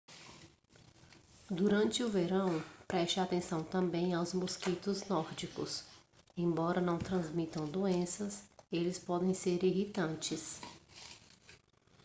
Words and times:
durante 1.51 2.01
o 2.01 2.09
verão 2.09 2.59
preste 2.87 3.19
atenção 3.19 3.63
também 3.63 4.15
aos 4.15 4.33
mosquitos 4.33 5.05
nórdicos 5.07 5.83
embora 6.35 6.81
não 6.81 6.97
transmitam 6.97 7.67
doenças 7.69 8.43
eles 8.71 8.97
podem 8.97 9.31
ser 9.35 9.63
irritantes 9.63 10.59